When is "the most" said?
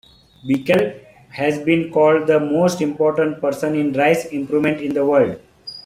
2.25-2.81